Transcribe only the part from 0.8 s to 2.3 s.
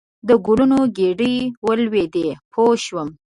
ګېدۍ ولیدې